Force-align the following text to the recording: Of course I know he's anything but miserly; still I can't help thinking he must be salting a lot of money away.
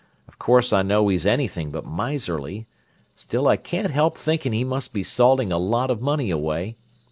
Of 0.27 0.39
course 0.39 0.73
I 0.73 0.81
know 0.81 1.09
he's 1.09 1.27
anything 1.27 1.69
but 1.69 1.85
miserly; 1.85 2.65
still 3.15 3.47
I 3.47 3.55
can't 3.55 3.91
help 3.91 4.17
thinking 4.17 4.51
he 4.51 4.63
must 4.63 4.93
be 4.93 5.03
salting 5.03 5.51
a 5.51 5.59
lot 5.59 5.91
of 5.91 6.01
money 6.01 6.31
away. 6.31 6.75